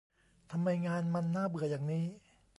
[0.51, 2.05] ทำไมงานมันน่าเบื่ออย่างนี้